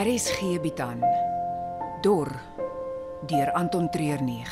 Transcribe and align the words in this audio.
RSG 0.00 0.56
bied 0.64 0.80
aan 0.80 1.02
Dor 2.00 2.30
deur 3.28 3.52
Anton 3.52 3.90
Treurnig. 3.92 4.48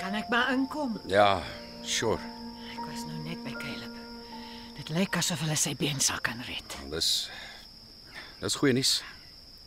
Kan 0.00 0.16
ek 0.16 0.32
maar 0.32 0.48
inkom? 0.56 0.96
Ja, 1.04 1.42
sure. 1.82 2.33
Lyk 4.94 5.16
asof 5.18 5.42
hulle 5.44 5.56
sy 5.58 5.74
beensak 5.78 6.22
kan 6.28 6.40
red. 6.46 6.76
Dis 6.92 7.28
Dis 8.42 8.58
goeie 8.60 8.74
nuus. 8.76 8.98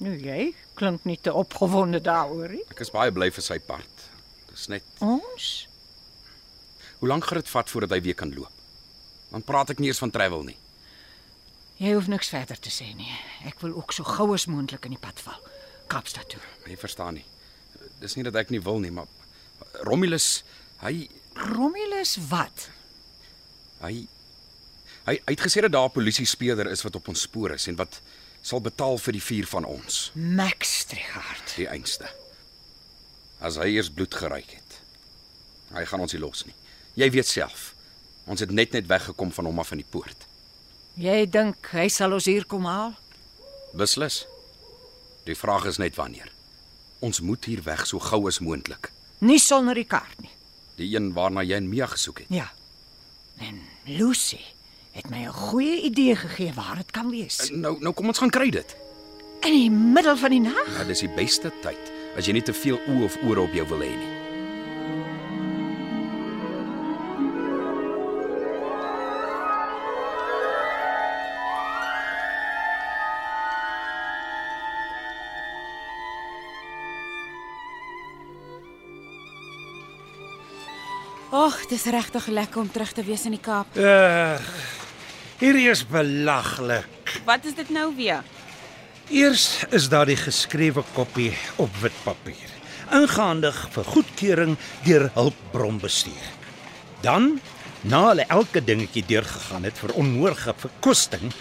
Nou 0.04 0.14
jy 0.14 0.52
klink 0.78 1.08
nie 1.10 1.18
te 1.18 1.32
opgewonde 1.34 1.98
daaroor 2.04 2.52
nie. 2.54 2.66
Ek 2.70 2.84
is 2.86 2.92
baie 2.94 3.12
bly 3.14 3.32
vir 3.34 3.46
sy 3.46 3.58
part. 3.66 4.04
Dis 4.52 4.68
net 4.70 4.86
Ons? 5.02 5.48
Hoe 7.00 7.10
lank 7.10 7.26
gaan 7.26 7.42
dit 7.42 7.50
vat 7.50 7.70
voordat 7.74 7.96
hy 7.96 8.00
weer 8.06 8.18
kan 8.18 8.34
loop? 8.34 8.54
Dan 9.32 9.44
praat 9.46 9.74
ek 9.74 9.82
nie 9.82 9.90
eers 9.90 10.02
van 10.02 10.14
travel 10.14 10.46
nie. 10.46 10.58
Jy 11.82 11.94
hoef 11.94 12.08
niks 12.10 12.30
verder 12.34 12.58
te 12.62 12.72
sê 12.74 12.92
nie. 12.98 13.10
Ek 13.50 13.60
wil 13.62 13.76
ook 13.78 13.94
so 13.94 14.06
gou 14.06 14.32
as 14.34 14.48
moontlik 14.50 14.86
in 14.90 14.96
die 14.96 15.02
pad 15.02 15.20
val. 15.26 15.42
Kaapstad 15.90 16.30
toe. 16.32 16.42
Jy 16.70 16.78
verstaan 16.78 17.20
nie. 17.20 17.26
Dis 18.02 18.16
nie 18.18 18.26
dat 18.26 18.38
ek 18.38 18.54
nie 18.54 18.62
wil 18.62 18.80
nie, 18.82 18.94
maar 18.94 19.10
Romulus, 19.86 20.44
hy 20.82 21.08
Romulus 21.38 22.18
wat? 22.30 22.70
hy 23.82 24.08
hy, 25.08 25.16
hy 25.26 25.34
het 25.34 25.42
gesê 25.44 25.62
dat 25.66 25.72
daar 25.72 25.88
'n 25.90 25.96
polisie 25.96 26.26
speurder 26.26 26.68
is 26.72 26.84
wat 26.84 26.96
op 26.96 27.08
ons 27.08 27.22
spoor 27.22 27.52
is 27.56 27.68
en 27.68 27.76
wat 27.76 28.02
sal 28.42 28.62
betaal 28.62 28.98
vir 28.98 29.14
die 29.14 29.22
vier 29.24 29.48
van 29.48 29.66
ons, 29.66 30.12
Max 30.16 30.80
Strigard. 30.80 31.54
die 31.56 31.68
einste. 31.68 32.08
As 33.40 33.56
hy 33.56 33.76
eers 33.76 33.90
bloed 33.90 34.14
geruik 34.16 34.50
het. 34.52 34.82
Hy 35.74 35.86
gaan 35.86 36.00
ons 36.00 36.14
nie 36.14 36.22
los 36.22 36.46
nie. 36.46 36.54
Jy 36.96 37.10
weet 37.12 37.28
self. 37.28 37.74
Ons 38.26 38.40
het 38.40 38.52
net 38.52 38.72
net 38.72 38.88
weggekom 38.88 39.32
van 39.32 39.46
hom 39.46 39.60
af 39.60 39.72
in 39.72 39.78
die 39.78 39.90
poort. 39.90 40.26
Jy 40.96 41.26
dink 41.30 41.68
hy 41.72 41.88
sal 41.90 42.14
ons 42.14 42.26
hier 42.26 42.46
kom 42.46 42.66
haal? 42.66 42.96
Beslis. 43.74 44.26
Die 45.26 45.36
vraag 45.36 45.66
is 45.66 45.78
net 45.78 45.96
wanneer. 45.96 46.32
Ons 47.00 47.20
moet 47.22 47.46
hier 47.46 47.62
weg 47.64 47.86
so 47.86 48.00
gou 48.00 48.28
as 48.28 48.40
moontlik. 48.40 48.92
Nie 49.20 49.40
sonder 49.40 49.76
die 49.76 49.86
kaart 49.86 50.22
nie. 50.22 50.32
Die 50.78 50.96
een 50.96 51.14
waarna 51.14 51.44
jy 51.44 51.56
en 51.56 51.70
Mia 51.70 51.86
gesoek 51.86 52.20
het. 52.20 52.28
Ja. 52.30 52.52
En 53.38 53.62
Lucy 53.86 54.40
het 54.98 55.10
my 55.10 55.26
'n 55.26 55.34
goeie 55.34 55.82
idee 55.82 56.16
gegee 56.16 56.52
waar 56.54 56.76
dit 56.76 56.92
kan 56.92 57.10
wees. 57.10 57.50
Nou 57.54 57.78
nou 57.80 57.94
kom 57.94 58.08
ons 58.08 58.18
gaan 58.18 58.30
kry 58.30 58.50
dit. 58.50 58.76
In 59.42 59.52
die 59.52 59.72
middel 59.72 60.18
van 60.18 60.30
die 60.30 60.40
nag? 60.42 60.68
Ja, 60.78 60.84
dis 60.84 61.00
die 61.00 61.14
beste 61.16 61.52
tyd 61.62 61.92
as 62.18 62.26
jy 62.26 62.34
nie 62.34 62.42
te 62.42 62.54
veel 62.54 62.80
oë 62.88 63.04
of 63.04 63.18
ore 63.24 63.42
op 63.42 63.54
jou 63.54 63.68
wil 63.68 63.80
hê 63.80 63.94
nie. 63.94 64.16
Ag, 81.32 81.66
dis 81.68 81.84
regtig 81.86 82.28
lekker 82.28 82.62
om 82.62 82.72
terug 82.72 82.92
te 82.92 83.04
wees 83.04 83.26
in 83.26 83.32
die 83.36 83.42
Kaap. 83.44 83.76
Uh, 83.76 84.40
hierdie 85.38 85.70
is 85.70 85.84
belaglik. 85.86 87.20
Wat 87.26 87.46
is 87.46 87.56
dit 87.58 87.70
nou 87.74 87.92
weer? 87.96 88.26
Eers 89.14 89.64
is 89.72 89.88
daar 89.90 90.10
die 90.10 90.18
geskrewe 90.20 90.84
koppie 90.96 91.32
op 91.62 91.72
wit 91.82 91.96
papier, 92.04 92.50
ingehandig 92.92 93.56
vir 93.72 93.92
goedkeuring 93.94 94.58
deur 94.84 95.08
hulpbronbestuur. 95.16 96.26
Dan, 97.06 97.38
na 97.88 98.02
hulle 98.10 98.26
elke 98.34 98.64
dingetjie 98.66 99.06
deurgegaan 99.08 99.68
het 99.68 99.80
vir 99.80 99.94
onnodige 100.02 100.56
verkosting, 100.60 101.32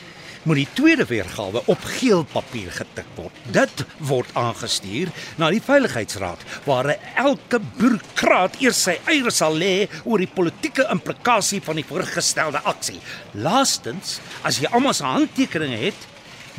moet 0.47 0.61
die 0.61 0.69
tweede 0.79 1.05
weergawe 1.11 1.63
op 1.67 1.85
geel 1.99 2.23
papier 2.31 2.71
getik 2.75 3.09
word. 3.19 3.35
Dit 3.51 3.83
word 3.99 4.31
aangestuur 4.39 5.11
na 5.41 5.51
die 5.51 5.63
veiligheidsraad 5.63 6.45
waar 6.69 6.93
elke 7.19 7.59
bureaukraat 7.79 8.61
eers 8.63 8.85
sy 8.87 8.97
eie 9.11 9.33
sal 9.35 9.59
lê 9.59 9.89
oor 10.05 10.23
die 10.23 10.31
politieke 10.31 10.87
implikasie 10.93 11.61
van 11.67 11.81
die 11.81 11.87
voorgestelde 11.87 12.63
aksie. 12.63 13.01
Laastens, 13.35 14.21
as 14.47 14.63
jy 14.63 14.71
almal 14.71 14.95
se 14.95 15.07
handtekeninge 15.07 15.83
het, 15.83 16.07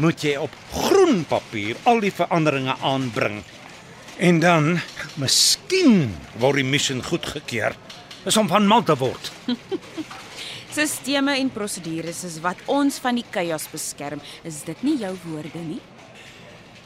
moet 0.03 0.21
jy 0.21 0.35
op 0.37 0.53
groen 0.75 1.23
papier 1.29 1.79
al 1.89 2.03
die 2.03 2.13
veranderinge 2.13 2.75
aanbring. 2.85 3.41
En 4.19 4.39
dan, 4.43 4.71
miskien 5.15 6.11
word 6.41 6.59
die 6.59 6.67
missie 6.67 6.99
goedgekeur. 7.01 7.75
Dis 8.25 8.37
om 8.37 8.49
van 8.51 8.67
mal 8.67 8.83
te 8.83 8.97
word. 8.99 9.31
Sisteme 10.77 11.33
en 11.41 11.47
prosedures 11.49 12.19
is 12.27 12.35
wat 12.43 12.59
ons 12.69 12.99
van 13.01 13.17
die 13.17 13.25
chaos 13.33 13.63
beskerm. 13.71 14.19
Is 14.45 14.59
dit 14.67 14.83
nie 14.85 14.99
jou 15.01 15.09
woorde 15.23 15.61
nie? 15.65 15.79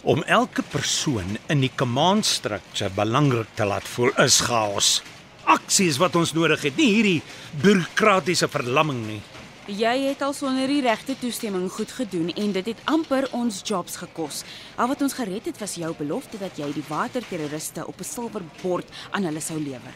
Om 0.07 0.21
elke 0.31 0.63
persoon 0.63 1.35
in 1.51 1.59
die 1.65 1.71
command 1.75 2.23
structure 2.23 2.87
belangrik 2.95 3.51
te 3.59 3.67
laat 3.67 3.89
voel 3.91 4.13
is 4.23 4.37
chaos. 4.47 5.01
Aksie 5.43 5.89
is 5.91 5.99
wat 5.99 6.15
ons 6.15 6.31
nodig 6.37 6.63
het, 6.69 6.79
nie 6.79 6.87
hierdie 6.93 7.19
bureaukratiese 7.65 8.47
verlamming 8.55 9.03
nie. 9.09 9.19
Jy 9.67 9.93
het 10.05 10.23
al 10.23 10.37
sonder 10.39 10.71
die 10.71 10.79
regte 10.87 11.17
toestemming 11.19 11.67
goed 11.75 11.91
gedoen 11.99 12.31
en 12.31 12.55
dit 12.55 12.71
het 12.71 12.87
amper 12.87 13.27
ons 13.35 13.59
jobs 13.59 13.99
gekos. 14.05 14.45
Al 14.79 14.87
wat 14.95 15.03
ons 15.03 15.19
gered 15.19 15.51
het 15.51 15.59
was 15.59 15.75
jou 15.83 15.91
belofte 15.99 16.39
dat 16.39 16.55
jy 16.55 16.71
die 16.79 16.87
waterterroriste 16.87 17.83
op 17.83 17.99
'n 17.99 18.07
silwer 18.15 18.47
bord 18.63 18.87
aan 19.11 19.27
hulle 19.27 19.43
sou 19.43 19.59
lewer. 19.59 19.95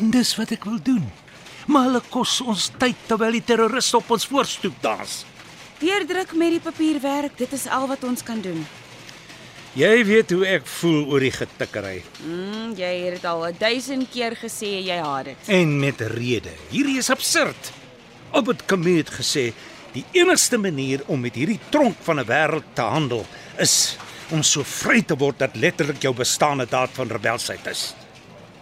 En 0.00 0.10
dis 0.10 0.36
wat 0.36 0.50
ek 0.50 0.64
wil 0.64 0.80
doen. 0.80 1.04
Maar 1.68 1.88
hulle 1.88 2.00
kos 2.10 2.38
ons 2.48 2.70
tyd 2.80 2.96
terwyl 3.10 3.34
die 3.36 3.44
terroriste 3.44 3.98
op 4.00 4.10
ons 4.16 4.24
voorstoep 4.30 4.78
dans. 4.84 5.24
Deurdruk 5.78 6.32
met 6.34 6.50
die 6.56 6.60
papierwerk, 6.64 7.36
dit 7.38 7.52
is 7.54 7.66
al 7.70 7.86
wat 7.90 8.04
ons 8.08 8.22
kan 8.26 8.40
doen. 8.42 8.64
Jy 9.78 10.04
weet 10.08 10.30
hoe 10.34 10.46
ek 10.48 10.64
voel 10.80 11.04
oor 11.12 11.20
die 11.22 11.30
getikkery 11.30 11.98
Mm, 12.24 12.72
jy 12.74 12.88
het 13.04 13.18
dit 13.18 13.24
al 13.28 13.44
1000 13.60 14.08
keer 14.10 14.34
gesê 14.40 14.70
jy 14.82 14.96
haat 14.98 15.24
dit. 15.28 15.36
en 15.54 15.76
met 15.80 16.00
rede. 16.00 16.50
Hierdie 16.72 16.98
is 16.98 17.10
absurd. 17.10 17.70
Albert 18.32 18.64
Camus 18.66 18.96
het 19.04 19.10
gesê 19.20 19.52
die 19.92 20.04
enigste 20.12 20.58
manier 20.58 21.02
om 21.06 21.20
met 21.20 21.34
hierdie 21.36 21.60
tronk 21.70 21.96
van 22.02 22.18
'n 22.20 22.24
wêreld 22.26 22.64
te 22.74 22.82
handel 22.82 23.26
is 23.58 23.96
om 24.30 24.42
so 24.42 24.62
vry 24.64 25.02
te 25.02 25.14
word 25.16 25.38
dat 25.38 25.56
letterlik 25.56 26.02
jou 26.02 26.14
bestaande 26.14 26.66
daad 26.66 26.90
van 26.92 27.08
rebelsheid 27.08 27.66
is. 27.66 27.94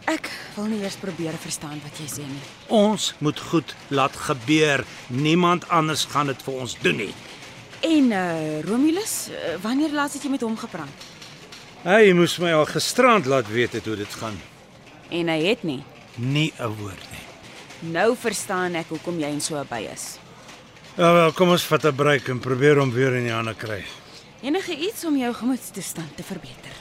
Ek 0.07 0.29
wil 0.55 0.69
nie 0.71 0.83
eers 0.85 0.95
probeer 1.03 1.35
verstaan 1.43 1.81
wat 1.83 1.99
jy 1.99 2.07
sê 2.07 2.25
nie. 2.27 2.43
Ons 2.71 3.15
moet 3.19 3.41
goed 3.51 3.75
laat 3.91 4.15
gebeur. 4.29 4.85
Niemand 5.11 5.67
anders 5.69 6.05
gaan 6.13 6.31
dit 6.31 6.43
vir 6.47 6.61
ons 6.63 6.77
doen 6.83 6.97
nie. 6.97 7.15
En 7.87 8.13
uh 8.15 8.61
Romulus, 8.67 9.17
uh, 9.31 9.57
wanneer 9.63 9.91
laas 9.91 10.15
het 10.15 10.23
jy 10.23 10.31
met 10.31 10.47
hom 10.47 10.55
gepraat? 10.57 11.09
Hy 11.83 12.13
moes 12.19 12.39
my 12.43 12.55
al 12.55 12.69
gisterand 12.71 13.27
laat 13.27 13.51
weet 13.51 13.77
het 13.79 13.87
hoe 13.87 13.99
dit 13.99 14.15
gaan. 14.23 14.39
En 15.11 15.29
hy 15.29 15.41
het 15.51 15.63
nie. 15.63 15.83
Nie 16.15 16.53
'n 16.59 16.73
woord 16.79 17.05
nie. 17.11 17.25
Nou 17.93 18.15
verstaan 18.17 18.75
ek 18.75 18.89
hoekom 18.89 19.19
jy 19.19 19.29
in 19.29 19.41
so 19.41 19.59
'n 19.59 19.67
by 19.69 19.89
is. 19.93 20.19
Ja 20.97 21.13
wel, 21.13 21.33
kom 21.33 21.51
ons 21.51 21.65
vat 21.65 21.85
'n 21.85 21.95
breek 21.95 22.29
en 22.29 22.39
probeer 22.39 22.79
hom 22.79 22.93
weer 22.93 23.15
in 23.17 23.25
die 23.25 23.33
hande 23.33 23.55
kry. 23.55 23.85
Enige 24.43 24.77
iets 24.77 25.05
om 25.05 25.17
jou 25.17 25.35
gemoedstoestand 25.35 26.17
te 26.17 26.23
verbeter. 26.23 26.76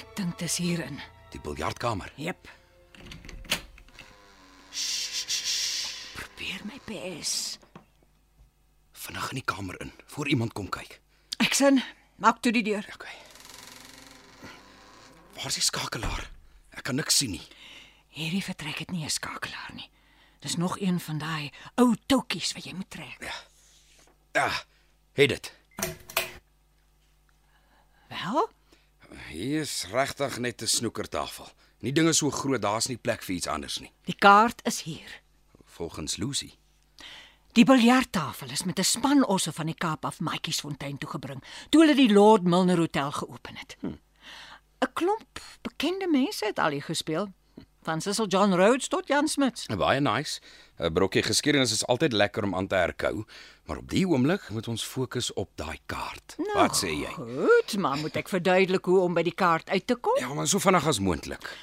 Ek 0.00 0.14
dink 0.16 0.38
dis 0.40 0.56
hierin. 0.62 0.96
Die 1.28 1.40
biljartkamer. 1.44 2.08
Jep. 2.16 2.48
Probeer 6.16 6.62
my 6.64 6.78
bes. 6.86 7.58
Vinnig 8.96 9.26
in 9.34 9.40
die 9.42 9.44
kamer 9.44 9.76
in 9.84 9.92
voor 10.14 10.28
iemand 10.32 10.54
kom 10.56 10.70
kyk. 10.72 11.00
Ek 11.44 11.56
sin, 11.56 11.82
maak 12.16 12.40
toe 12.40 12.52
die 12.52 12.64
deur. 12.64 12.86
Okay. 12.94 13.12
Waar 15.36 15.50
is 15.52 15.58
die 15.60 15.64
skakelaar? 15.64 16.30
Ek 16.76 16.86
kan 16.88 16.96
niks 16.96 17.20
sien 17.20 17.34
nie. 17.36 17.44
Hierdie 18.16 18.44
vertrek 18.44 18.80
het 18.80 18.90
nie 18.92 19.04
'n 19.04 19.12
skakelaar 19.12 19.74
nie. 19.74 19.90
Dis 20.40 20.56
nog 20.56 20.80
een 20.80 21.00
van 21.00 21.18
daai 21.18 21.52
ou 21.76 21.94
toutjies 22.06 22.52
wat 22.52 22.64
jy 22.64 22.72
moet 22.72 22.90
trek. 22.90 23.32
Ja, 24.32 24.48
het 25.12 25.28
dit. 25.28 25.52
Wel? 28.08 28.48
Hier 29.28 29.60
is 29.60 29.86
regtig 29.90 30.38
net 30.38 30.62
'n 30.62 30.66
snoekertafel. 30.66 31.48
Nie 31.78 31.92
dinge 31.92 32.12
so 32.12 32.30
groot, 32.30 32.62
daar's 32.62 32.88
nie 32.88 32.96
plek 32.96 33.22
vir 33.22 33.34
iets 33.34 33.46
anders 33.46 33.80
nie. 33.80 33.92
Die 34.04 34.16
kaart 34.18 34.60
is 34.64 34.82
hier. 34.82 35.20
Volgens 35.64 36.16
Lucy. 36.16 36.54
Die 37.52 37.64
biljarttafel 37.64 38.50
is 38.50 38.64
met 38.64 38.78
'n 38.78 38.84
span 38.84 39.26
osse 39.26 39.52
van 39.52 39.66
die 39.66 39.74
Kaap 39.74 40.04
af 40.04 40.20
Matjiesfontein 40.20 40.98
toe 40.98 41.10
gebring 41.10 41.42
toe 41.68 41.80
hulle 41.80 41.94
die 41.94 42.12
Lord 42.12 42.42
Milner 42.42 42.76
Hotel 42.76 43.12
geopen 43.12 43.56
het. 43.56 43.76
'n 43.82 44.92
Klomp 44.92 45.40
bekende 45.62 46.08
mense 46.08 46.44
het 46.44 46.58
al 46.58 46.70
hier 46.70 46.82
gespeel, 46.82 47.32
van 47.82 48.00
Cecil 48.00 48.26
John 48.26 48.52
Rhodes 48.52 48.88
tot 48.88 49.08
Jan 49.08 49.28
Smuts. 49.28 49.66
Baie 49.66 50.00
nice. 50.00 50.40
'n 50.78 50.92
Brokkie 50.92 51.22
geskiedenis 51.22 51.72
is 51.72 51.86
altyd 51.86 52.12
lekker 52.12 52.44
om 52.44 52.54
aan 52.54 52.66
te 52.66 52.74
herkou, 52.74 53.24
maar 53.64 53.76
op 53.76 53.88
die 53.88 54.06
oomblik 54.08 54.48
moet 54.50 54.68
ons 54.68 54.84
fokus 54.84 55.32
op 55.32 55.50
daai 55.54 55.78
kaart. 55.86 56.36
Wat 56.54 56.76
sê 56.76 56.88
jy? 56.88 57.12
Goed, 57.12 57.76
maar 57.76 57.96
moet 57.96 58.16
ek 58.16 58.28
verduidelik 58.28 58.84
hoe 58.84 59.00
om 59.00 59.14
by 59.14 59.22
die 59.22 59.34
kaart 59.34 59.68
uit 59.68 59.86
te 59.86 59.94
kom? 59.94 60.16
Ja, 60.20 60.34
maar 60.34 60.48
so 60.48 60.58
vinnig 60.58 60.86
as 60.86 61.00
moontlik. 61.00 61.56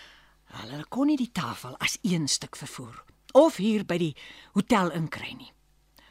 Hulle 0.45 0.85
kon 0.89 1.07
nie 1.07 1.17
die 1.17 1.31
tafel 1.31 1.75
as 1.77 1.97
een 2.01 2.27
stuk 2.27 2.55
vervoer 2.55 3.03
of 3.33 3.57
hier 3.57 3.85
by 3.85 3.97
die 3.97 4.15
hotel 4.53 4.91
inkry 4.91 5.33
nie. 5.37 5.51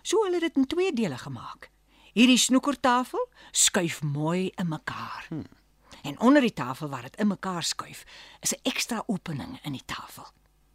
So 0.02 0.22
hulle 0.24 0.38
het 0.38 0.46
dit 0.52 0.56
in 0.56 0.66
twee 0.66 0.92
dele 0.92 1.18
gemaak. 1.18 1.70
Hierdie 2.14 2.38
snoekertafel 2.38 3.28
skuif 3.50 4.02
mooi 4.02 4.52
in 4.56 4.68
mekaar. 4.68 5.26
Hmm. 5.28 5.46
En 6.06 6.20
onder 6.20 6.40
die 6.40 6.52
tafel 6.52 6.88
waar 6.88 7.02
dit 7.02 7.16
in 7.16 7.26
mekaar 7.26 7.62
skuif, 7.62 8.04
is 8.40 8.52
'n 8.54 8.60
ekstra 8.62 9.02
opening 9.06 9.58
in 9.62 9.72
die 9.72 9.84
tafel. 9.86 10.26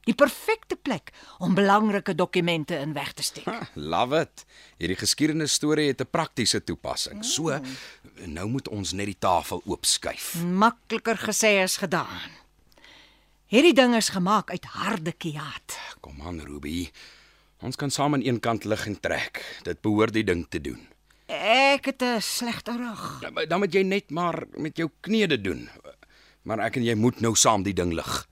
Die 0.02 0.16
perfekte 0.16 0.76
plek 0.76 1.12
om 1.38 1.54
belangrike 1.54 2.16
dokumente 2.16 2.76
in 2.76 2.94
weg 2.94 3.14
te 3.14 3.24
steek. 3.24 3.46
Ha, 3.46 3.68
love 3.74 4.20
it. 4.20 4.46
Hierdie 4.78 4.98
geskiedenis 4.98 5.54
storie 5.54 5.88
het 5.88 6.02
'n 6.02 6.10
praktiese 6.10 6.64
toepassing. 6.64 7.26
So, 7.26 7.60
nou 8.26 8.48
moet 8.50 8.68
ons 8.68 8.92
net 8.92 9.06
die 9.06 9.20
tafel 9.20 9.62
oopskuif. 9.66 10.44
Makliker 10.44 11.18
gesê 11.18 11.62
as 11.64 11.78
gedaan. 11.78 12.32
Hierdie 13.46 13.74
ding 13.74 13.96
is 13.96 14.10
gemaak 14.10 14.50
uit 14.50 14.66
harde 14.66 15.12
kiaat. 15.12 15.78
Kom 16.00 16.22
aan, 16.22 16.40
Ruby. 16.40 16.90
Ons 17.60 17.76
kan 17.76 17.90
saam 17.90 18.14
aan 18.14 18.26
een 18.26 18.40
kant 18.40 18.64
lig 18.64 18.86
en 18.86 19.00
trek. 19.00 19.60
Dit 19.64 19.82
behoort 19.82 20.14
die 20.14 20.24
ding 20.24 20.46
te 20.50 20.62
doen. 20.62 20.88
Ek 21.32 21.86
het 21.86 22.02
'n 22.04 22.20
slegte 22.20 22.76
rug. 22.78 23.18
Ja, 23.22 23.30
maar 23.30 23.48
Dan 23.48 23.60
moet 23.60 23.74
jy 23.74 23.82
net 23.84 24.10
maar 24.10 24.44
met 24.52 24.78
jou 24.78 24.90
knie 25.00 25.28
dit 25.28 25.44
doen. 25.44 25.70
Maar 26.44 26.60
ek 26.60 26.76
en 26.76 26.84
jy 26.84 26.96
moet 26.96 27.20
nou 27.22 27.36
saam 27.36 27.64
die 27.64 27.74
ding 27.74 27.94
lig. 27.94 28.28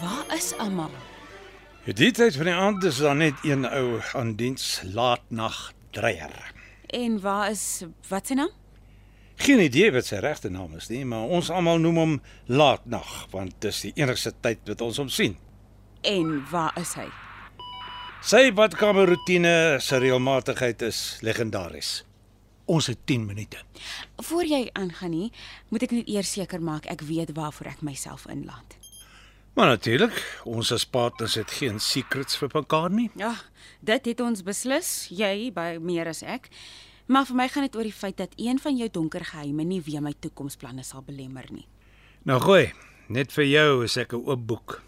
Waar 0.00 0.36
is 0.36 0.54
almal? 0.58 0.90
Die 1.86 2.08
tyd 2.10 2.34
van 2.34 2.48
die 2.48 2.52
aand 2.54 2.84
is 2.84 2.96
daar 2.98 3.14
net 3.14 3.44
een 3.46 3.62
ou 3.62 4.00
aan 4.18 4.32
diens 4.34 4.80
laatnag 4.90 5.72
dreier. 5.94 6.32
En 6.90 7.20
waar 7.22 7.50
is 7.50 7.84
wat 8.08 8.26
se 8.26 8.34
naam? 8.34 8.50
Geen 9.36 9.60
idee 9.62 9.92
wat 9.94 10.08
sy 10.08 10.18
regte 10.18 10.50
naam 10.50 10.74
is 10.74 10.88
nie, 10.90 11.04
maar 11.06 11.30
ons 11.30 11.46
almal 11.50 11.78
noem 11.78 12.00
hom 12.00 12.16
laatnag 12.50 13.12
want 13.30 13.54
dis 13.62 13.84
die 13.84 13.92
enigste 14.02 14.32
tyd 14.42 14.66
wat 14.66 14.82
ons 14.82 14.98
hom 14.98 15.12
sien. 15.14 15.36
En 16.02 16.40
waar 16.50 16.74
is 16.80 16.96
hy? 16.98 17.06
Sy 18.26 18.50
badkamerroetine 18.50 19.78
se 19.78 20.00
reëlmatigheid 20.02 20.82
is 20.88 21.20
legendaries. 21.22 22.00
Ons 22.66 22.90
het 22.90 22.98
10 23.06 23.28
minute. 23.30 23.62
Voor 24.26 24.42
jy 24.42 24.64
aangaan 24.72 25.14
nie, 25.14 25.30
moet 25.70 25.86
ek 25.86 25.94
net 26.00 26.10
eers 26.10 26.34
seker 26.34 26.58
maak 26.58 26.90
ek 26.90 27.06
weet 27.06 27.30
waarvoor 27.38 27.76
ek 27.76 27.86
myself 27.86 28.26
inlaat. 28.26 28.74
Maar 29.56 29.66
natuurlik, 29.72 30.16
ons 30.44 30.68
as 30.74 30.84
partners 30.84 31.34
het 31.38 31.50
geen 31.56 31.78
secrets 31.80 32.36
vir 32.36 32.50
mekaar 32.52 32.90
nie. 32.92 33.06
Ja, 33.16 33.32
dit 33.80 34.10
het 34.10 34.20
ons 34.20 34.42
beslis, 34.44 35.06
jy 35.08 35.48
by 35.56 35.78
meer 35.80 36.10
as 36.12 36.20
ek. 36.22 36.50
Maar 37.08 37.24
vir 37.28 37.38
my 37.38 37.46
gaan 37.48 37.64
dit 37.64 37.76
oor 37.78 37.86
die 37.88 37.94
feit 37.94 38.18
dat 38.20 38.34
een 38.36 38.58
van 38.60 38.76
jou 38.76 38.88
donker 38.92 39.24
geheime 39.24 39.64
nie 39.64 39.80
weer 39.86 40.02
my 40.04 40.12
toekomsplanne 40.20 40.84
sal 40.84 41.04
belemmer 41.06 41.46
nie. 41.54 41.64
Nou 42.28 42.36
gooi, 42.42 42.66
net 43.08 43.32
vir 43.32 43.44
jou 43.48 43.84
is 43.84 43.96
ek 43.96 44.12
'n 44.12 44.26
oop 44.26 44.46
boek. 44.46 44.82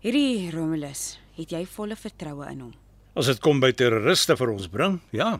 Hierdie 0.00 0.50
Romulus, 0.50 1.18
het 1.36 1.50
jy 1.50 1.64
volle 1.66 1.96
vertroue 1.96 2.50
in 2.50 2.60
hom? 2.60 2.74
As 3.14 3.26
dit 3.26 3.38
kom 3.40 3.60
by 3.60 3.72
terroriste 3.72 4.36
vir 4.36 4.50
ons 4.50 4.66
bring, 4.66 5.00
ja, 5.12 5.38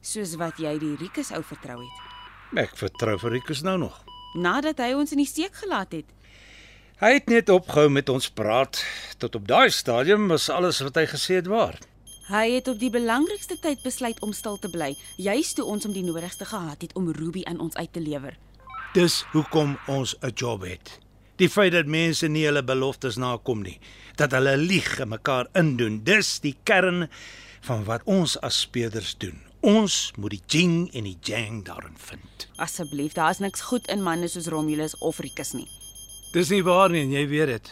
Soos 0.00 0.36
wat 0.36 0.58
jy 0.58 0.78
die 0.78 0.96
Rikus 0.96 1.30
ou 1.32 1.42
vertrou 1.42 1.80
het, 1.80 2.58
ek 2.58 2.76
vertrou 2.76 3.18
vir 3.18 3.30
Rikus 3.30 3.62
nou 3.62 3.78
nog. 3.78 4.04
nadat 4.34 4.78
hy 4.78 4.94
ons 4.94 5.12
in 5.12 5.18
die 5.18 5.26
steek 5.26 5.54
gelaat 5.54 5.92
het. 5.92 6.04
Hy 6.98 7.12
het 7.14 7.28
net 7.30 7.46
opgehou 7.54 7.86
met 7.94 8.08
ons 8.10 8.26
praat. 8.26 8.80
Tot 9.22 9.36
op 9.38 9.44
daai 9.46 9.70
stadium 9.70 10.24
was 10.32 10.48
alles 10.50 10.80
wat 10.82 10.96
hy 10.98 11.04
gesê 11.06 11.36
het 11.38 11.46
waar. 11.46 11.76
Hy 12.26 12.56
het 12.56 12.66
op 12.72 12.80
die 12.80 12.90
belangrikste 12.90 13.54
tyd 13.62 13.84
besluit 13.86 14.18
om 14.26 14.32
stil 14.34 14.58
te 14.58 14.66
bly, 14.72 14.96
juis 15.14 15.52
toe 15.54 15.68
ons 15.70 15.86
om 15.86 15.94
die 15.94 16.02
nodigste 16.02 16.48
gehad 16.50 16.82
het 16.82 16.96
om 16.98 17.12
Ruby 17.14 17.44
aan 17.46 17.62
ons 17.62 17.78
uit 17.78 17.92
te 17.94 18.02
lewer. 18.02 18.34
Dis 18.98 19.20
hoekom 19.30 19.78
ons 19.86 20.16
'n 20.26 20.34
job 20.34 20.66
het. 20.66 20.98
Die 21.36 21.48
feit 21.48 21.72
dat 21.72 21.86
mense 21.86 22.26
nie 22.26 22.44
hulle 22.44 22.64
beloftes 22.64 23.16
nakom 23.16 23.62
nie, 23.62 23.78
dat 24.16 24.30
hulle 24.30 24.56
lieg 24.56 24.98
en 24.98 25.08
mekaar 25.08 25.46
indoen, 25.54 26.02
dis 26.04 26.40
die 26.40 26.56
kern 26.64 27.08
van 27.60 27.84
wat 27.84 28.02
ons 28.04 28.40
as 28.40 28.60
speurders 28.60 29.14
doen. 29.18 29.38
Ons 29.60 30.12
moet 30.16 30.30
die 30.30 30.42
jing 30.46 30.90
en 30.94 31.04
die 31.04 31.18
jang 31.22 31.64
daarin 31.64 31.96
vind. 31.96 32.48
Asseblief, 32.56 33.12
daar's 33.12 33.38
niks 33.38 33.60
goed 33.60 33.86
in 33.86 34.02
manne 34.02 34.28
soos 34.28 34.46
Romulus 34.46 34.98
of 34.98 35.18
Rikus 35.18 35.52
nie. 35.52 35.68
Dis 36.32 36.50
nie 36.52 36.62
waar 36.62 36.90
nie, 36.92 37.06
jy 37.08 37.26
weet 37.28 37.48
dit. 37.48 37.68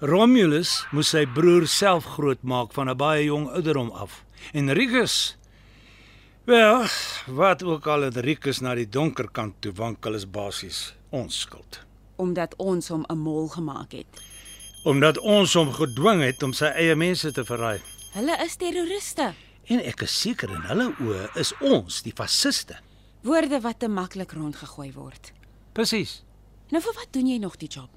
Romulus 0.00 0.82
moes 0.92 1.12
sy 1.14 1.26
broer 1.26 1.66
self 1.66 2.04
grootmaak 2.14 2.72
van 2.72 2.88
'n 2.88 2.96
baie 2.96 3.24
jong 3.24 3.48
ouderdom 3.50 3.90
af. 3.90 4.24
En 4.52 4.72
Rigus 4.72 5.36
Wel, 6.44 6.86
wat 7.26 7.62
ook 7.62 7.86
al 7.86 8.00
het 8.00 8.16
Rikus 8.16 8.60
na 8.60 8.74
die 8.74 8.88
donker 8.88 9.28
kant 9.30 9.60
toe 9.62 9.72
wankel 9.72 10.14
is 10.14 10.24
basies 10.26 10.94
ons 11.10 11.40
skuld. 11.40 11.78
Omdat 12.16 12.56
ons 12.56 12.88
hom 12.88 13.04
'n 13.08 13.18
mol 13.18 13.48
gemaak 13.48 13.92
het. 13.92 14.22
Omdat 14.84 15.18
ons 15.18 15.54
hom 15.54 15.72
gedwing 15.72 16.22
het 16.22 16.42
om 16.42 16.52
sy 16.52 16.66
eie 16.66 16.94
mense 16.94 17.32
te 17.32 17.44
verraai. 17.44 17.80
Hulle 18.12 18.44
is 18.44 18.56
terroriste. 18.56 19.34
En 19.64 19.78
ek 19.78 20.02
is 20.02 20.20
seker 20.20 20.50
in 20.50 20.62
hulle 20.62 20.94
oë 21.00 21.36
is 21.38 21.52
ons 21.60 22.02
die 22.02 22.12
fasiste. 22.12 22.76
Woorde 23.22 23.60
wat 23.60 23.78
te 23.78 23.88
maklik 23.88 24.32
rondgegooi 24.32 24.92
word. 24.92 25.32
Presies. 25.72 26.22
Nou 26.72 26.80
vir 26.80 26.94
wat 26.96 27.10
doen 27.12 27.28
jy 27.28 27.36
nog 27.40 27.58
die 27.60 27.68
job? 27.68 27.90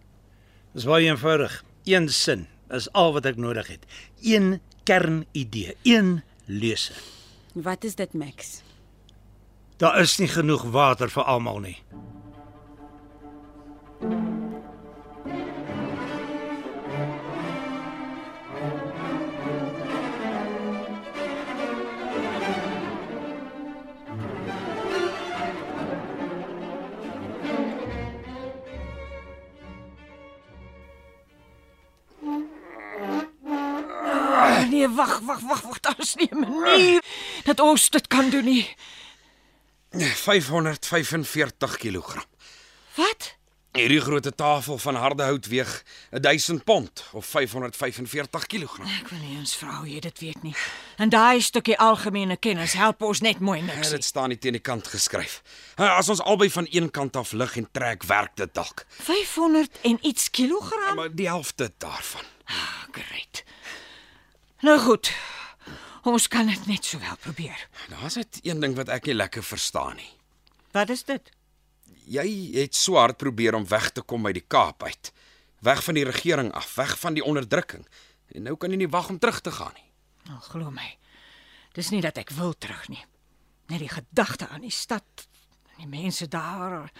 Dis 0.75 0.83
baie 0.83 1.07
eenvoudig. 1.07 1.61
Een 1.87 2.09
sin 2.11 2.47
is 2.75 2.89
al 2.91 3.13
wat 3.15 3.27
ek 3.29 3.37
nodig 3.39 3.69
het. 3.71 3.85
Een 4.19 4.59
kernidee, 4.83 5.77
een 5.87 6.17
lese. 6.45 6.93
Wat 7.55 7.87
is 7.87 7.95
dit, 7.95 8.13
Max? 8.13 8.59
Daar 9.79 9.99
is 10.01 10.17
nie 10.19 10.27
genoeg 10.27 10.65
water 10.75 11.11
vir 11.11 11.23
almal 11.23 11.61
nie. 11.63 11.77
Wag, 34.95 35.19
wag, 35.19 35.39
wag, 35.39 35.61
wag, 35.61 35.79
daar 35.79 35.99
is 35.99 36.15
nie 36.15 36.29
'n 36.31 36.39
manier 36.39 37.03
dat 37.43 37.59
ons 37.59 37.89
dit 37.89 38.07
kan 38.07 38.29
doen 38.29 38.43
nie. 38.45 38.75
545 39.91 41.77
kg. 41.77 42.25
Wat? 42.95 43.35
Hierdie 43.75 43.99
groot 44.01 44.37
tafel 44.37 44.77
van 44.77 44.95
harde 44.95 45.23
hout 45.23 45.45
weeg 45.51 45.83
1000 46.09 46.63
pond 46.63 47.03
of 47.11 47.25
545 47.25 48.45
kg. 48.47 48.77
Ek 49.01 49.09
wil 49.11 49.19
nie 49.19 49.41
vra 49.57 49.73
hoe 49.81 49.89
jy 49.89 49.99
dit 49.99 50.19
weet 50.19 50.43
nie. 50.43 50.53
En 50.95 51.09
daai 51.11 51.41
stukkie 51.41 51.75
algemene 51.77 52.37
kennis 52.37 52.73
help 52.79 53.01
ons 53.03 53.19
net 53.19 53.39
mooi 53.39 53.59
Ja, 53.59 53.65
niks. 53.75 53.89
dit 53.89 54.03
staan 54.03 54.29
nie 54.29 54.37
teen 54.37 54.55
die 54.55 54.61
kant 54.61 54.87
geskryf. 54.87 55.41
As 55.75 56.09
ons 56.09 56.21
albei 56.21 56.49
van 56.51 56.67
een 56.71 56.87
kant 56.91 57.15
af 57.15 57.31
lig 57.31 57.57
en 57.57 57.67
trek, 57.71 58.03
werk 58.03 58.35
dit 58.35 58.53
dalk. 58.53 58.85
500 59.01 59.77
en 59.81 59.99
iets 60.01 60.29
kilogram. 60.31 60.95
Maar 60.95 61.15
die 61.15 61.27
helfte 61.27 61.71
daarvan. 61.77 62.23
Ah, 62.45 62.83
great. 62.91 63.43
Nou 64.63 64.79
goed. 64.79 65.11
Ons 66.05 66.27
kan 66.27 66.47
dit 66.47 66.67
net 66.69 66.85
sowel 66.85 67.17
probeer. 67.19 67.67
Daar's 67.89 68.15
net 68.15 68.39
een 68.43 68.59
ding 68.61 68.75
wat 68.77 68.89
ek 68.93 69.09
nie 69.09 69.15
lekker 69.17 69.43
verstaan 69.43 69.97
nie. 69.97 70.11
Wat 70.71 70.89
is 70.93 71.03
dit? 71.03 71.31
Jy 72.05 72.25
het 72.53 72.75
so 72.77 72.99
hard 73.01 73.17
probeer 73.17 73.55
om 73.57 73.65
weg 73.67 73.89
te 73.91 74.01
kom 74.01 74.25
uit 74.25 74.37
die 74.37 74.45
Kaap 74.47 74.83
uit. 74.83 75.11
Weg 75.65 75.81
van 75.83 75.97
die 75.97 76.05
regering 76.05 76.51
af, 76.53 76.75
weg 76.75 76.93
van 76.99 77.17
die 77.17 77.23
onderdrukking. 77.25 77.87
En 78.35 78.45
nou 78.45 78.55
kan 78.55 78.69
jy 78.69 78.77
nie 78.83 78.91
wag 78.91 79.09
om 79.09 79.19
terug 79.19 79.41
te 79.41 79.51
gaan 79.51 79.73
nie. 79.73 79.87
Nou, 80.29 80.39
glo 80.41 80.69
my. 80.73 80.97
Dis 81.73 81.89
nie 81.89 82.01
dat 82.05 82.17
ek 82.21 82.31
wil 82.37 82.53
terug 82.53 82.85
nie. 82.89 83.01
Net 83.73 83.81
die 83.81 83.89
gedagte 83.89 84.47
aan 84.47 84.61
die 84.61 84.73
stad, 84.73 85.25
die 85.79 85.89
mense 85.89 86.27
daar, 86.29 86.91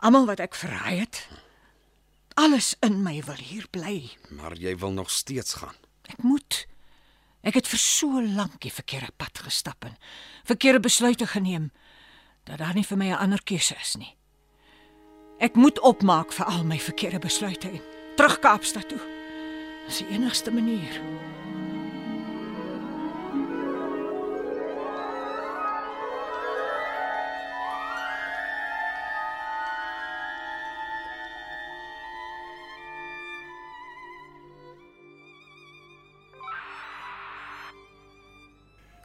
almal 0.00 0.26
wat 0.26 0.40
ek 0.40 0.56
verraai 0.56 1.02
het. 1.04 1.26
Alles 2.40 2.72
in 2.80 3.02
my 3.04 3.18
wil 3.26 3.36
hier 3.36 3.68
bly. 3.70 4.08
Maar 4.32 4.56
jy 4.56 4.72
wil 4.80 4.96
nog 4.96 5.10
steeds 5.12 5.60
gaan. 5.60 5.76
Ek 6.08 6.22
moet. 6.24 6.64
Ek 7.42 7.56
het 7.56 7.68
vir 7.68 7.80
so 7.80 8.20
lank 8.20 8.60
die 8.60 8.72
verkeerde 8.72 9.12
pad 9.16 9.38
gestap 9.46 9.84
en 9.84 9.96
verkeerde 10.44 10.80
besluite 10.80 11.26
geneem 11.26 11.70
dat 12.44 12.58
daar 12.58 12.74
nie 12.74 12.84
vir 12.84 12.98
my 12.98 13.08
'n 13.10 13.22
ander 13.22 13.42
keuse 13.42 13.76
is 13.80 13.96
nie. 13.96 14.16
Ek 15.38 15.54
moet 15.54 15.80
opmaak 15.80 16.32
vir 16.32 16.46
al 16.46 16.64
my 16.64 16.78
verkeerde 16.78 17.18
besluite 17.18 17.68
en 17.68 17.80
terug 18.16 18.38
Kaapstad 18.38 18.88
toe. 18.88 19.00
Dis 19.86 19.98
die 19.98 20.08
enigste 20.08 20.50
manier. 20.50 21.00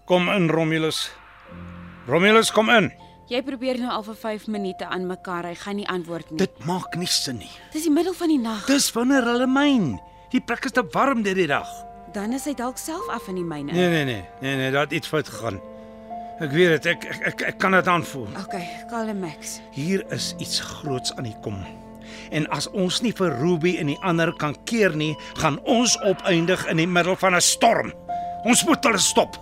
Kom 0.05 0.29
in 0.29 0.50
Romulus. 0.50 1.12
Romulus, 2.05 2.51
kom 2.53 2.69
in. 2.69 2.91
Jy 3.25 3.39
probeer 3.41 3.79
nou 3.81 3.89
al 3.89 4.03
vir 4.05 4.17
5 4.21 4.43
minute 4.53 4.85
aan 4.85 5.07
mekaar. 5.09 5.47
Hy 5.50 5.55
gaan 5.57 5.79
nie 5.79 5.88
antwoord 5.89 6.29
nie. 6.29 6.38
Dit 6.43 6.59
maak 6.69 6.93
nie 7.01 7.09
sin 7.09 7.39
nie. 7.41 7.50
Dis 7.74 7.88
die 7.88 7.93
middel 7.93 8.13
van 8.13 8.29
die 8.29 8.38
nag. 8.38 8.67
Dis 8.69 8.91
wanneer 8.93 9.25
hulle 9.25 9.47
myn. 9.50 9.95
Die 10.29 10.43
plek 10.45 10.67
is 10.69 10.75
te 10.77 10.83
warm 10.93 11.24
deur 11.25 11.33
die 11.33 11.47
dag. 11.50 11.71
Dan 12.13 12.35
is 12.38 12.45
hy 12.45 12.53
dalk 12.53 12.77
self 12.77 13.07
af 13.09 13.25
in 13.33 13.39
die 13.39 13.47
myne. 13.47 13.74
Nee 13.74 13.89
nee 13.89 14.03
nee, 14.05 14.21
nee 14.45 14.59
nee, 14.59 14.69
daar 14.75 14.85
het 14.85 14.93
iets 14.93 15.09
fout 15.09 15.25
gegaan. 15.31 15.57
Ek 16.38 16.53
weet 16.53 16.75
dit, 16.75 16.91
ek 16.91 17.07
ek 17.09 17.25
ek, 17.31 17.41
ek 17.50 17.57
kan 17.63 17.74
dit 17.74 17.89
aanvoel. 17.89 18.27
Okay, 18.43 18.67
kalm 18.91 19.24
Max. 19.24 19.57
Hier 19.74 20.05
is 20.13 20.35
iets 20.38 20.59
groots 20.59 21.15
aan 21.17 21.25
die 21.25 21.35
kom. 21.41 21.57
En 22.29 22.45
as 22.53 22.69
ons 22.77 23.01
nie 23.01 23.13
vir 23.17 23.33
Ruby 23.39 23.74
en 23.81 23.89
die 23.89 23.97
ander 24.05 24.29
kan 24.38 24.53
keer 24.69 24.93
nie, 24.93 25.15
gaan 25.41 25.57
ons 25.65 25.97
opeindig 26.05 26.67
in 26.69 26.77
die 26.77 26.88
middel 26.88 27.17
van 27.17 27.33
'n 27.33 27.41
storm. 27.41 27.89
Ons 28.45 28.62
moet 28.69 28.85
hulle 28.85 29.01
stop. 29.01 29.41